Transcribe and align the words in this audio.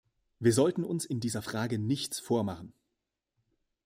Wir 0.39 0.51
sollten 0.51 0.83
uns 0.83 1.05
in 1.05 1.19
dieser 1.19 1.43
Frage 1.43 1.77
nichts 1.77 2.17
vormachen. 2.19 2.73